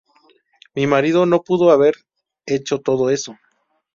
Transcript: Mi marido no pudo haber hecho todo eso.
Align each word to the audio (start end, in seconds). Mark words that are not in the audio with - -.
Mi 0.73 0.87
marido 0.87 1.27
no 1.27 1.43
pudo 1.43 1.69
haber 1.69 1.93
hecho 2.47 2.81
todo 2.81 3.11
eso. 3.11 3.37